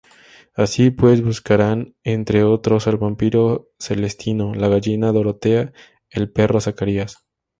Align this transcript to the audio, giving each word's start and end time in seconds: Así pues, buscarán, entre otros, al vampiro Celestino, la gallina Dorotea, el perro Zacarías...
Así 0.55 0.89
pues, 0.89 1.23
buscarán, 1.23 1.93
entre 2.03 2.43
otros, 2.43 2.87
al 2.87 2.97
vampiro 2.97 3.69
Celestino, 3.77 4.55
la 4.55 4.67
gallina 4.67 5.11
Dorotea, 5.11 5.73
el 6.09 6.31
perro 6.31 6.59
Zacarías... 6.59 7.23